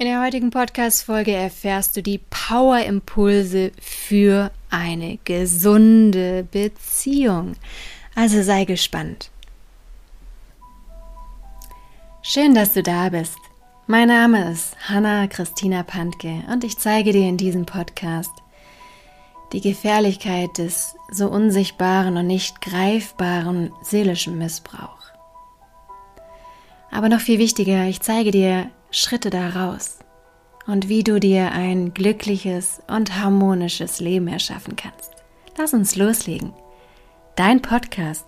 [0.00, 7.54] In der heutigen Podcast-Folge erfährst du die Power-Impulse für eine gesunde Beziehung.
[8.14, 9.32] Also sei gespannt.
[12.22, 13.38] Schön, dass du da bist.
[13.88, 18.30] Mein Name ist Hanna Christina Pantke und ich zeige dir in diesem Podcast
[19.52, 25.10] die Gefährlichkeit des so unsichtbaren und nicht greifbaren seelischen Missbrauchs.
[26.92, 29.98] Aber noch viel wichtiger, ich zeige dir Schritte daraus
[30.66, 35.12] und wie du dir ein glückliches und harmonisches Leben erschaffen kannst.
[35.56, 36.52] Lass uns loslegen.
[37.36, 38.24] Dein Podcast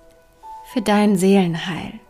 [0.73, 2.01] für dein Seelenheil.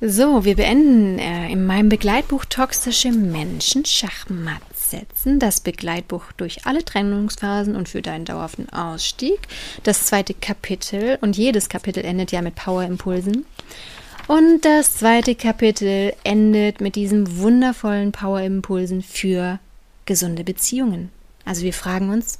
[0.00, 5.40] So, wir beenden äh, in meinem Begleitbuch Toxische Menschen Schachmatt setzen.
[5.40, 9.40] Das Begleitbuch durch alle Trennungsphasen und für deinen dauerhaften Ausstieg.
[9.82, 13.44] Das zweite Kapitel und jedes Kapitel endet ja mit Powerimpulsen.
[14.28, 19.58] Und das zweite Kapitel endet mit diesen wundervollen Powerimpulsen für
[20.06, 21.10] gesunde Beziehungen.
[21.44, 22.38] Also wir fragen uns,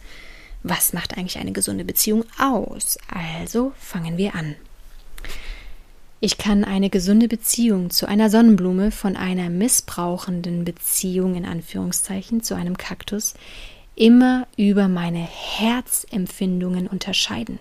[0.63, 2.99] was macht eigentlich eine gesunde Beziehung aus?
[3.09, 4.55] Also fangen wir an.
[6.25, 12.55] Ich kann eine gesunde Beziehung zu einer Sonnenblume von einer missbrauchenden Beziehung in Anführungszeichen zu
[12.55, 13.35] einem Kaktus
[13.97, 17.59] immer über meine Herzempfindungen unterscheiden.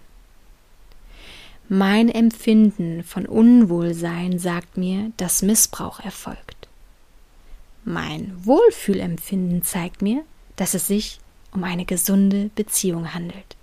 [1.69, 6.67] Mein Empfinden von Unwohlsein sagt mir, dass Missbrauch erfolgt.
[7.83, 10.23] Mein Wohlfühlempfinden zeigt mir,
[10.55, 11.19] dass es sich
[11.51, 13.55] um eine gesunde Beziehung handelt.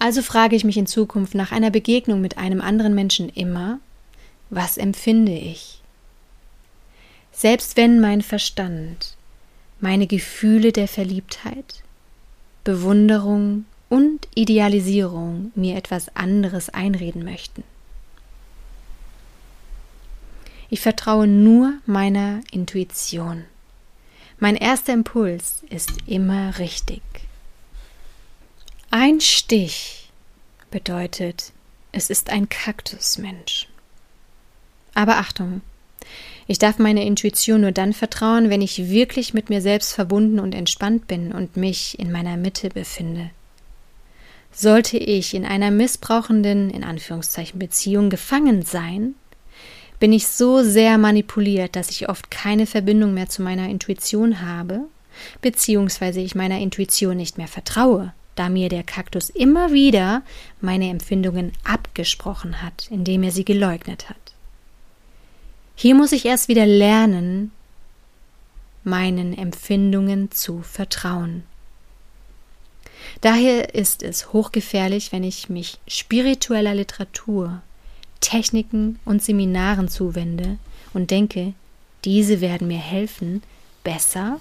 [0.00, 3.80] Also frage ich mich in Zukunft nach einer Begegnung mit einem anderen Menschen immer,
[4.48, 5.82] was empfinde ich?
[7.32, 9.14] Selbst wenn mein Verstand,
[9.78, 11.82] meine Gefühle der Verliebtheit,
[12.64, 17.62] Bewunderung und Idealisierung mir etwas anderes einreden möchten.
[20.70, 23.44] Ich vertraue nur meiner Intuition.
[24.38, 27.02] Mein erster Impuls ist immer richtig.
[28.92, 30.10] Ein Stich
[30.72, 31.52] bedeutet,
[31.92, 33.68] es ist ein Kaktusmensch.
[34.94, 35.60] Aber Achtung,
[36.48, 40.56] ich darf meiner Intuition nur dann vertrauen, wenn ich wirklich mit mir selbst verbunden und
[40.56, 43.30] entspannt bin und mich in meiner Mitte befinde.
[44.50, 49.14] Sollte ich in einer missbrauchenden, in Anführungszeichen, Beziehung gefangen sein,
[50.00, 54.80] bin ich so sehr manipuliert, dass ich oft keine Verbindung mehr zu meiner Intuition habe,
[55.42, 60.22] beziehungsweise ich meiner Intuition nicht mehr vertraue da mir der Kaktus immer wieder
[60.62, 64.16] meine Empfindungen abgesprochen hat, indem er sie geleugnet hat.
[65.74, 67.52] Hier muss ich erst wieder lernen,
[68.82, 71.42] meinen Empfindungen zu vertrauen.
[73.20, 77.60] Daher ist es hochgefährlich, wenn ich mich spiritueller Literatur,
[78.20, 80.56] Techniken und Seminaren zuwende
[80.94, 81.52] und denke,
[82.06, 83.42] diese werden mir helfen,
[83.84, 84.40] besser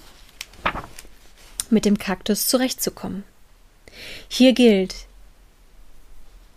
[1.69, 3.25] mit dem Kaktus zurechtzukommen.
[4.27, 5.07] Hier gilt,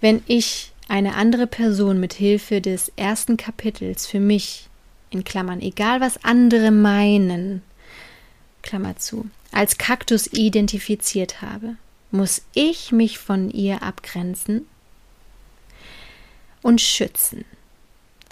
[0.00, 4.68] wenn ich eine andere Person mit Hilfe des ersten Kapitels für mich,
[5.10, 7.62] in Klammern, egal was andere meinen,
[8.62, 11.76] Klammer zu, als Kaktus identifiziert habe,
[12.10, 14.66] muss ich mich von ihr abgrenzen
[16.62, 17.44] und schützen.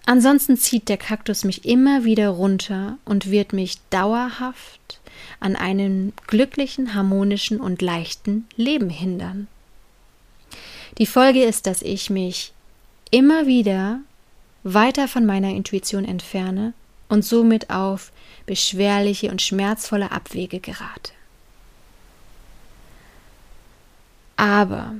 [0.06, 4.99] Ansonsten zieht der Kaktus mich immer wieder runter und wird mich dauerhaft
[5.40, 9.48] an einem glücklichen, harmonischen und leichten Leben hindern.
[10.98, 12.52] Die Folge ist, dass ich mich
[13.10, 14.00] immer wieder
[14.62, 16.74] weiter von meiner Intuition entferne
[17.08, 18.12] und somit auf
[18.46, 21.12] beschwerliche und schmerzvolle Abwege gerate.
[24.36, 24.94] Aber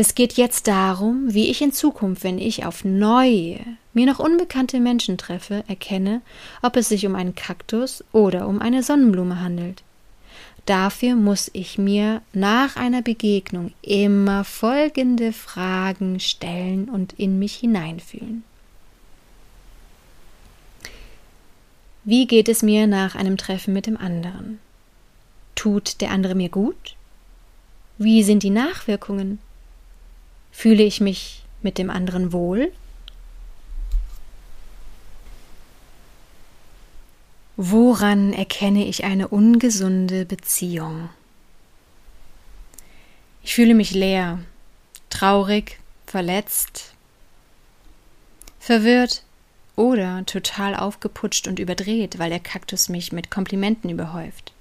[0.00, 3.58] es geht jetzt darum, wie ich in Zukunft, wenn ich auf neue,
[3.92, 6.20] mir noch unbekannte Menschen treffe, erkenne,
[6.62, 9.82] ob es sich um einen Kaktus oder um eine Sonnenblume handelt.
[10.66, 18.44] Dafür muss ich mir nach einer Begegnung immer folgende Fragen stellen und in mich hineinfühlen.
[22.04, 24.60] Wie geht es mir nach einem Treffen mit dem anderen?
[25.56, 26.94] Tut der andere mir gut?
[27.98, 29.40] Wie sind die Nachwirkungen?
[30.58, 32.72] Fühle ich mich mit dem anderen wohl?
[37.56, 41.10] Woran erkenne ich eine ungesunde Beziehung?
[43.44, 44.40] Ich fühle mich leer,
[45.10, 46.92] traurig, verletzt,
[48.58, 49.22] verwirrt
[49.76, 54.52] oder total aufgeputscht und überdreht, weil der Kaktus mich mit Komplimenten überhäuft.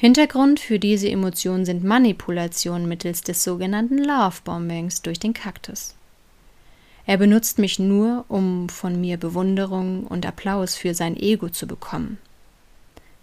[0.00, 5.94] Hintergrund für diese Emotion sind Manipulationen mittels des sogenannten Love Bombings durch den Kaktus.
[7.04, 12.16] Er benutzt mich nur, um von mir Bewunderung und Applaus für sein Ego zu bekommen.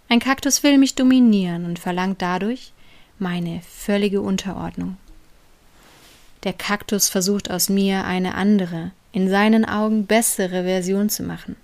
[0.08, 2.72] Ein Kaktus will mich dominieren und verlangt dadurch
[3.18, 4.98] meine völlige Unterordnung.
[6.44, 11.56] Der Kaktus versucht aus mir eine andere, in seinen Augen bessere Version zu machen.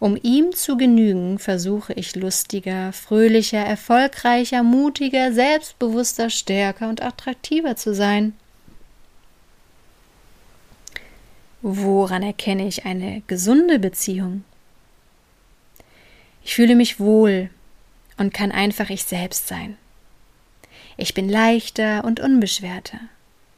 [0.00, 7.94] Um ihm zu genügen, versuche ich lustiger, fröhlicher, erfolgreicher, mutiger, selbstbewusster, stärker und attraktiver zu
[7.94, 8.32] sein.
[11.60, 14.44] Woran erkenne ich eine gesunde Beziehung?
[16.42, 17.50] Ich fühle mich wohl
[18.16, 19.76] und kann einfach ich selbst sein.
[20.96, 23.00] Ich bin leichter und unbeschwerter.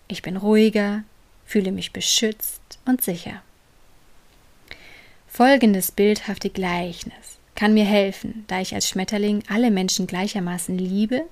[0.08, 1.04] Ich bin ruhiger,
[1.46, 3.42] fühle mich beschützt und sicher.
[5.34, 11.22] Folgendes bildhafte Gleichnis kann mir helfen, da ich als Schmetterling alle Menschen gleichermaßen liebe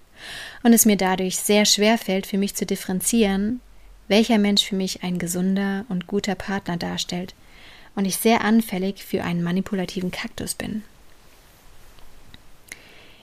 [0.63, 3.61] und es mir dadurch sehr schwer fällt, für mich zu differenzieren,
[4.09, 7.35] welcher Mensch für mich ein gesunder und guter Partner darstellt
[7.95, 10.83] und ich sehr anfällig für einen manipulativen Kaktus bin.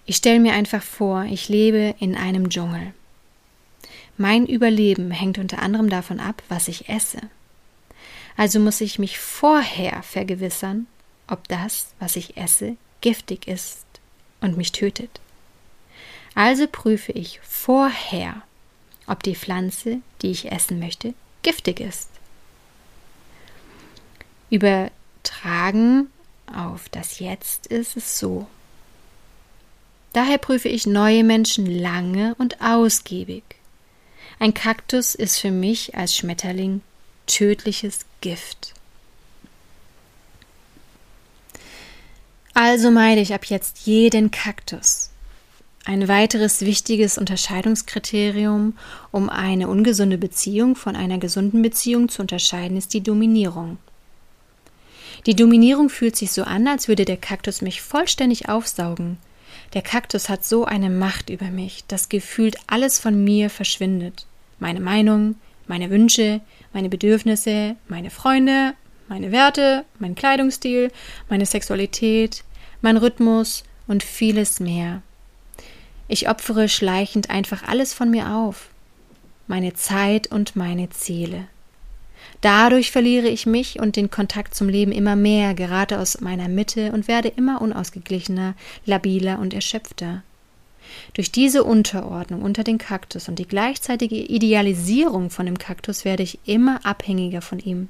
[0.06, 2.94] Ich stelle mir einfach vor, ich lebe in einem Dschungel.
[4.15, 7.18] Mein Überleben hängt unter anderem davon ab, was ich esse.
[8.37, 10.85] Also muss ich mich vorher vergewissern,
[11.27, 13.85] ob das, was ich esse, giftig ist
[14.41, 15.19] und mich tötet.
[16.35, 18.43] Also prüfe ich vorher,
[19.07, 22.09] ob die Pflanze, die ich essen möchte, giftig ist.
[24.51, 26.11] Übertragen
[26.55, 28.47] auf das Jetzt ist es so.
[30.13, 33.43] Daher prüfe ich neue Menschen lange und ausgiebig.
[34.39, 36.81] Ein Kaktus ist für mich als Schmetterling
[37.27, 38.74] tödliches Gift.
[42.53, 45.12] Also meide ich ab jetzt jeden Kaktus.
[45.85, 48.75] Ein weiteres wichtiges Unterscheidungskriterium,
[49.12, 53.77] um eine ungesunde Beziehung von einer gesunden Beziehung zu unterscheiden, ist die Dominierung.
[55.27, 59.18] Die Dominierung fühlt sich so an, als würde der Kaktus mich vollständig aufsaugen.
[59.73, 64.25] Der Kaktus hat so eine Macht über mich, dass gefühlt alles von mir verschwindet.
[64.59, 65.35] Meine Meinung,
[65.68, 66.41] meine Wünsche,
[66.73, 68.73] meine Bedürfnisse, meine Freunde,
[69.07, 70.91] meine Werte, mein Kleidungsstil,
[71.29, 72.43] meine Sexualität,
[72.81, 75.01] mein Rhythmus und vieles mehr.
[76.07, 78.69] Ich opfere schleichend einfach alles von mir auf,
[79.47, 81.47] meine Zeit und meine Ziele.
[82.41, 86.91] Dadurch verliere ich mich und den Kontakt zum Leben immer mehr, gerate aus meiner Mitte
[86.91, 88.55] und werde immer unausgeglichener,
[88.85, 90.23] labiler und erschöpfter.
[91.13, 96.39] Durch diese Unterordnung unter den Kaktus und die gleichzeitige Idealisierung von dem Kaktus werde ich
[96.45, 97.89] immer abhängiger von ihm.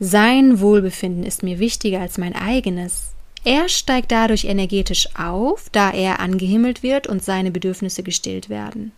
[0.00, 3.12] Sein Wohlbefinden ist mir wichtiger als mein eigenes.
[3.44, 8.92] Er steigt dadurch energetisch auf, da er angehimmelt wird und seine Bedürfnisse gestillt werden.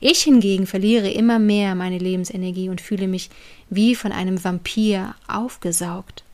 [0.00, 3.30] Ich hingegen verliere immer mehr meine Lebensenergie und fühle mich
[3.68, 6.24] wie von einem Vampir aufgesaugt.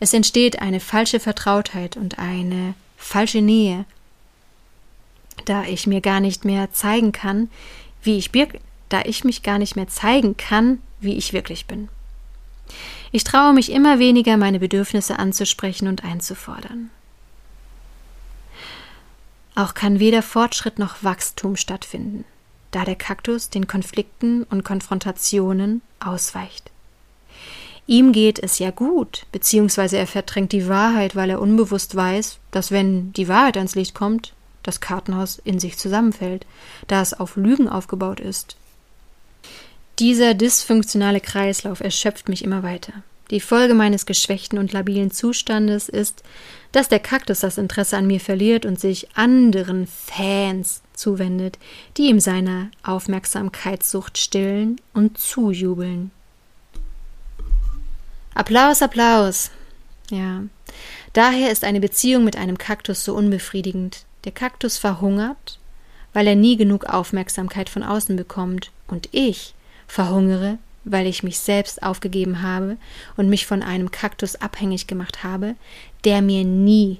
[0.00, 3.84] Es entsteht eine falsche Vertrautheit und eine falsche Nähe,
[5.44, 7.50] da ich mir gar nicht mehr zeigen kann,
[8.02, 8.30] wie ich
[8.88, 11.88] da ich mich gar nicht mehr zeigen kann, wie ich wirklich bin.
[13.12, 16.90] Ich traue mich immer weniger, meine Bedürfnisse anzusprechen und einzufordern.
[19.54, 22.24] Auch kann weder Fortschritt noch Wachstum stattfinden,
[22.70, 26.70] da der Kaktus den Konflikten und Konfrontationen ausweicht.
[27.86, 32.70] Ihm geht es ja gut, beziehungsweise er verdrängt die Wahrheit, weil er unbewusst weiß, dass
[32.70, 36.46] wenn die Wahrheit ans Licht kommt, das Kartenhaus in sich zusammenfällt,
[36.86, 38.56] da es auf Lügen aufgebaut ist.
[39.98, 42.92] Dieser dysfunktionale Kreislauf erschöpft mich immer weiter.
[43.30, 46.22] Die Folge meines geschwächten und labilen Zustandes ist,
[46.72, 51.58] dass der Kaktus das Interesse an mir verliert und sich anderen Fans zuwendet,
[51.96, 56.10] die ihm seine Aufmerksamkeitssucht stillen und zujubeln.
[58.34, 59.50] Applaus, Applaus.
[60.10, 60.44] Ja.
[61.12, 64.04] Daher ist eine Beziehung mit einem Kaktus so unbefriedigend.
[64.24, 65.58] Der Kaktus verhungert,
[66.12, 69.54] weil er nie genug Aufmerksamkeit von außen bekommt, und ich
[69.86, 72.76] verhungere, weil ich mich selbst aufgegeben habe
[73.16, 75.54] und mich von einem Kaktus abhängig gemacht habe,
[76.04, 76.98] der mir nie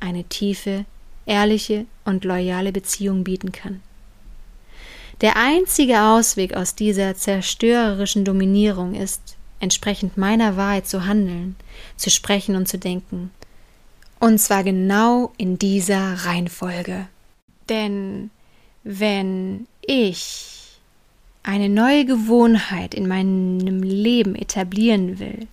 [0.00, 0.84] eine tiefe,
[1.26, 3.80] ehrliche und loyale Beziehung bieten kann.
[5.20, 11.56] Der einzige Ausweg aus dieser zerstörerischen Dominierung ist, entsprechend meiner Wahrheit zu handeln,
[11.96, 13.30] zu sprechen und zu denken,
[14.20, 17.06] und zwar genau in dieser Reihenfolge.
[17.68, 18.30] Denn
[18.84, 20.78] wenn ich
[21.42, 25.46] eine neue Gewohnheit in meinem Leben etablieren will,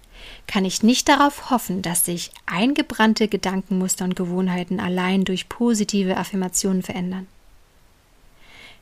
[0.48, 6.84] kann ich nicht darauf hoffen, dass sich eingebrannte Gedankenmuster und Gewohnheiten allein durch positive Affirmationen
[6.84, 7.28] verändern.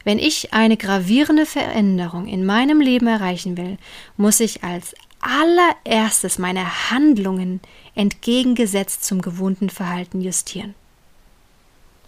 [0.04, 3.78] Wenn ich eine gravierende Veränderung in meinem Leben erreichen will,
[4.18, 7.62] muss ich als allererstes meine Handlungen
[7.96, 10.75] entgegengesetzt zum gewohnten Verhalten justieren.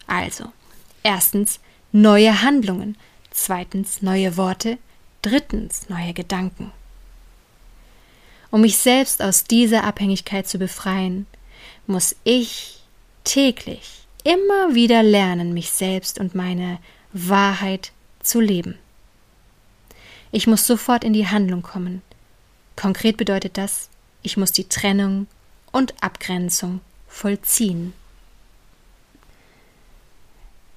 [0.08, 0.52] Also,
[1.04, 1.60] erstens
[1.92, 2.98] neue Handlungen,
[3.32, 4.78] zweitens neue Worte,
[5.22, 6.72] drittens neue Gedanken.
[8.52, 11.26] Um mich selbst aus dieser Abhängigkeit zu befreien,
[11.88, 12.84] muss ich
[13.24, 16.80] täglich immer wieder lernen, mich selbst und meine
[17.14, 17.92] Wahrheit
[18.22, 18.78] zu leben.
[20.32, 22.02] Ich muss sofort in die Handlung kommen.
[22.76, 23.90] Konkret bedeutet das,
[24.22, 25.28] ich muss die Trennung
[25.72, 27.94] und Abgrenzung vollziehen.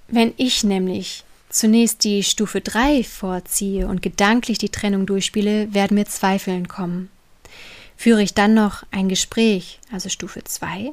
[0.09, 6.07] Wenn ich nämlich zunächst die Stufe 3 vorziehe und gedanklich die Trennung durchspiele, werden mir
[6.07, 7.11] Zweifeln kommen.
[7.97, 10.93] Führe ich dann noch ein Gespräch, also Stufe 2,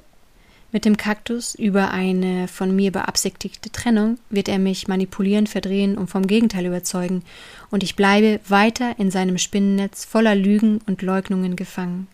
[0.74, 6.08] mit dem Kaktus über eine von mir beabsichtigte Trennung wird er mich manipulieren, verdrehen und
[6.10, 7.22] vom Gegenteil überzeugen,
[7.70, 12.08] und ich bleibe weiter in seinem Spinnennetz voller Lügen und Leugnungen gefangen.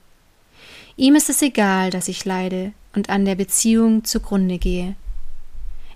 [0.97, 4.95] Ihm ist es egal, dass ich leide und an der Beziehung zugrunde gehe.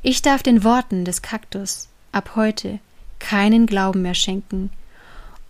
[0.02, 2.80] Ich darf den Worten des Kaktus ab heute
[3.20, 4.70] keinen Glauben mehr schenken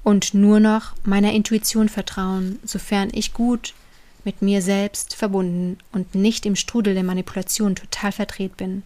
[0.03, 3.75] und nur noch meiner Intuition vertrauen, sofern ich gut
[4.24, 8.84] mit mir selbst verbunden und nicht im Strudel der Manipulation total verdreht bin.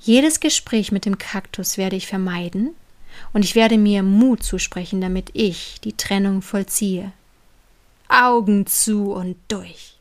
[0.00, 2.70] Jedes Gespräch mit dem Kaktus werde ich vermeiden
[3.32, 7.12] und ich werde mir Mut zusprechen, damit ich die Trennung vollziehe.
[8.08, 9.98] Augen zu und durch.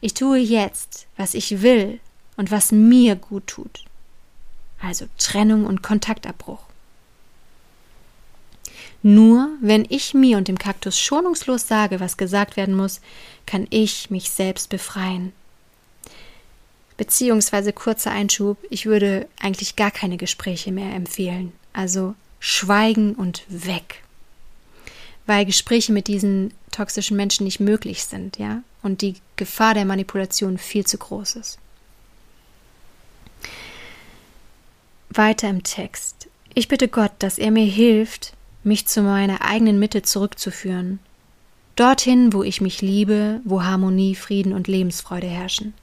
[0.00, 2.00] Ich tue jetzt, was ich will
[2.36, 3.84] und was mir gut tut.
[4.80, 6.67] Also Trennung und Kontaktabbruch.
[9.02, 13.00] Nur wenn ich mir und dem Kaktus schonungslos sage, was gesagt werden muss,
[13.46, 15.32] kann ich mich selbst befreien.
[16.96, 21.52] Beziehungsweise kurzer Einschub, ich würde eigentlich gar keine Gespräche mehr empfehlen.
[21.72, 24.02] Also schweigen und weg.
[25.26, 30.58] Weil Gespräche mit diesen toxischen Menschen nicht möglich sind, ja, und die Gefahr der Manipulation
[30.58, 31.58] viel zu groß ist.
[35.10, 36.28] Weiter im Text.
[36.54, 38.32] Ich bitte Gott, dass er mir hilft,
[38.68, 41.00] mich zu meiner eigenen Mitte zurückzuführen.
[41.74, 45.74] Dorthin, wo ich mich liebe, wo Harmonie, Frieden und Lebensfreude herrschen.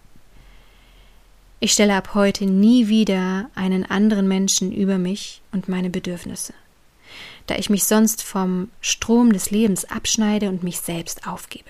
[1.60, 6.54] Ich stelle ab heute nie wieder einen anderen Menschen über mich und meine Bedürfnisse,
[7.48, 11.70] da ich mich sonst vom Strom des Lebens abschneide und mich selbst aufgebe.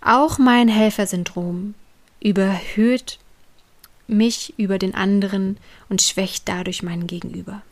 [0.00, 1.74] Auch mein Helfersyndrom
[2.20, 3.18] überhöht
[4.06, 7.62] mich über den anderen und schwächt dadurch meinen Gegenüber.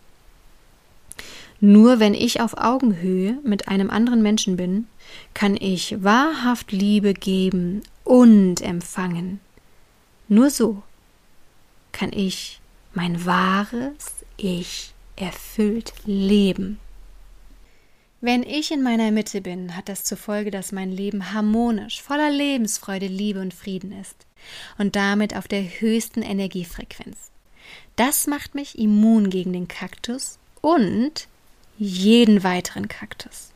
[1.65, 4.89] Nur wenn ich auf Augenhöhe mit einem anderen Menschen bin,
[5.33, 9.39] kann ich wahrhaft Liebe geben und empfangen.
[10.27, 10.83] Nur so
[11.93, 12.61] kann ich
[12.95, 16.81] mein wahres Ich erfüllt leben.
[18.21, 22.31] Wenn ich in meiner Mitte bin, hat das zur Folge, dass mein Leben harmonisch, voller
[22.31, 24.27] Lebensfreude, Liebe und Frieden ist
[24.79, 27.31] und damit auf der höchsten Energiefrequenz.
[27.95, 31.29] Das macht mich immun gegen den Kaktus und
[31.79, 33.51] jeden weiteren Kaktus.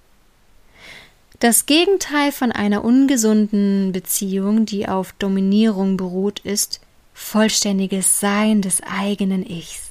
[1.38, 6.80] Das Gegenteil von einer ungesunden Beziehung, die auf Dominierung beruht, ist
[7.12, 9.90] vollständiges Sein des eigenen Ichs.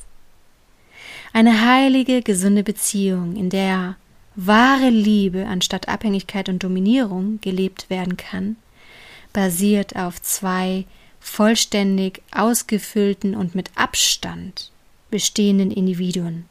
[1.33, 3.95] Eine heilige, gesunde Beziehung, in der
[4.35, 8.55] wahre Liebe anstatt Abhängigkeit und Dominierung gelebt werden kann,
[9.33, 10.85] basiert auf zwei
[11.19, 14.71] vollständig ausgefüllten und mit Abstand
[15.11, 16.45] bestehenden Individuen.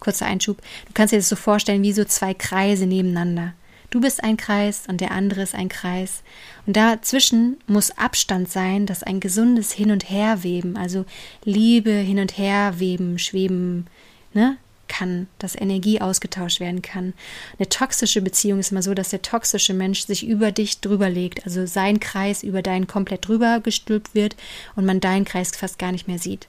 [0.00, 0.58] Kurzer Einschub.
[0.86, 3.54] Du kannst dir das so vorstellen wie so zwei Kreise nebeneinander.
[3.90, 6.22] Du bist ein Kreis und der andere ist ein Kreis.
[6.64, 11.04] Und dazwischen muss Abstand sein, dass ein gesundes Hin- und Herweben, also
[11.44, 13.88] Liebe hin und her weben, schweben,
[14.32, 17.14] ne, kann, dass Energie ausgetauscht werden kann.
[17.58, 21.44] Eine toxische Beziehung ist immer so, dass der toxische Mensch sich über dich drüber legt,
[21.44, 24.36] also sein Kreis über deinen komplett drüber gestülpt wird
[24.76, 26.46] und man deinen Kreis fast gar nicht mehr sieht.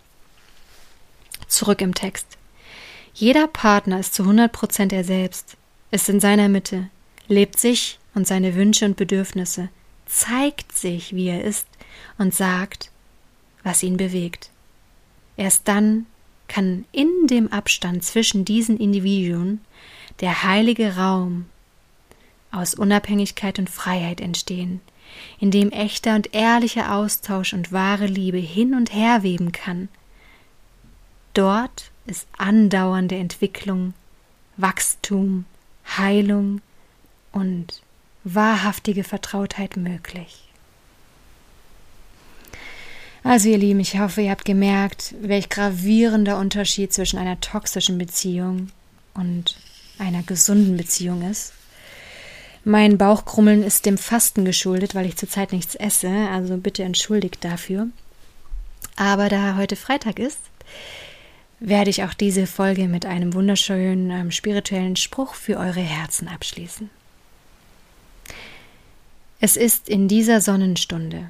[1.48, 2.38] Zurück im Text.
[3.14, 5.58] Jeder Partner ist zu 100 Prozent er selbst,
[5.92, 6.90] ist in seiner Mitte,
[7.28, 9.70] lebt sich und seine Wünsche und Bedürfnisse,
[10.06, 11.68] zeigt sich, wie er ist
[12.18, 12.92] und sagt,
[13.64, 14.50] was ihn bewegt.
[15.38, 16.06] Erst dann
[16.48, 19.62] kann in dem Abstand zwischen diesen Individuen
[20.20, 21.46] der heilige Raum
[22.52, 24.82] aus Unabhängigkeit und Freiheit entstehen,
[25.40, 29.88] in dem echter und ehrlicher Austausch und wahre Liebe hin und her weben kann.
[31.34, 33.94] Dort ist andauernde Entwicklung,
[34.58, 35.46] Wachstum,
[35.98, 36.62] Heilung
[37.32, 37.82] und
[38.24, 40.48] wahrhaftige Vertrautheit möglich.
[43.24, 48.72] Also ihr Lieben, ich hoffe, ihr habt gemerkt, welch gravierender Unterschied zwischen einer toxischen Beziehung
[49.14, 49.58] und
[50.00, 51.54] einer gesunden Beziehung ist.
[52.64, 57.88] Mein Bauchkrummeln ist dem Fasten geschuldet, weil ich zurzeit nichts esse, also bitte entschuldigt dafür.
[58.96, 60.40] Aber da heute Freitag ist,
[61.62, 66.90] werde ich auch diese Folge mit einem wunderschönen ähm, spirituellen Spruch für eure Herzen abschließen.
[69.40, 71.30] Es ist in dieser Sonnenstunde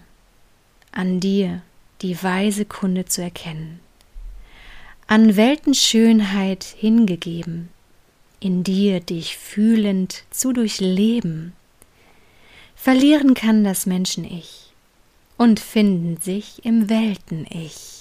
[0.92, 1.62] an dir
[2.02, 3.82] die weise Kunde zu erkennen,
[5.06, 7.70] an Weltenschönheit hingegeben,
[8.40, 11.54] in dir dich fühlend zu durchleben.
[12.76, 14.72] Verlieren kann das Menschen-Ich
[15.38, 18.01] und finden sich im Welten-Ich.